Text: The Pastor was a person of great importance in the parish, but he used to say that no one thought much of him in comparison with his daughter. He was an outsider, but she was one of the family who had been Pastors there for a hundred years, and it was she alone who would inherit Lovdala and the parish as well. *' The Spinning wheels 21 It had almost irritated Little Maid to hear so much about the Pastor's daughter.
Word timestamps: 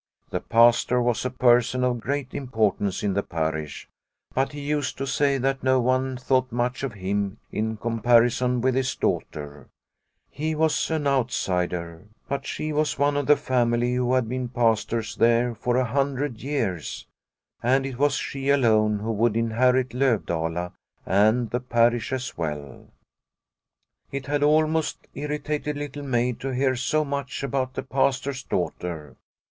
The 0.31 0.39
Pastor 0.39 0.99
was 0.99 1.23
a 1.25 1.29
person 1.29 1.83
of 1.83 1.99
great 1.99 2.33
importance 2.33 3.03
in 3.03 3.13
the 3.13 3.21
parish, 3.21 3.87
but 4.33 4.51
he 4.51 4.61
used 4.61 4.97
to 4.97 5.05
say 5.05 5.37
that 5.37 5.61
no 5.61 5.79
one 5.79 6.17
thought 6.17 6.51
much 6.51 6.81
of 6.81 6.93
him 6.93 7.37
in 7.51 7.77
comparison 7.77 8.61
with 8.61 8.73
his 8.73 8.95
daughter. 8.95 9.67
He 10.31 10.55
was 10.55 10.89
an 10.89 11.05
outsider, 11.05 12.07
but 12.27 12.47
she 12.47 12.73
was 12.73 12.97
one 12.97 13.15
of 13.15 13.27
the 13.27 13.35
family 13.37 13.93
who 13.93 14.15
had 14.15 14.27
been 14.27 14.47
Pastors 14.49 15.17
there 15.17 15.53
for 15.53 15.77
a 15.77 15.85
hundred 15.85 16.41
years, 16.41 17.05
and 17.61 17.85
it 17.85 17.99
was 17.99 18.15
she 18.15 18.49
alone 18.49 18.97
who 18.97 19.11
would 19.11 19.37
inherit 19.37 19.93
Lovdala 19.93 20.71
and 21.05 21.51
the 21.51 21.59
parish 21.59 22.11
as 22.11 22.35
well. 22.35 22.55
*' 22.55 22.55
The 22.57 22.69
Spinning 22.73 22.81
wheels 22.81 24.23
21 24.23 24.23
It 24.23 24.25
had 24.25 24.41
almost 24.43 25.07
irritated 25.13 25.77
Little 25.77 26.01
Maid 26.01 26.39
to 26.39 26.49
hear 26.55 26.75
so 26.75 27.05
much 27.05 27.43
about 27.43 27.75
the 27.75 27.83
Pastor's 27.83 28.41
daughter. 28.41 29.15